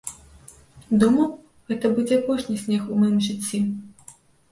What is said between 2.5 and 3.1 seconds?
снег у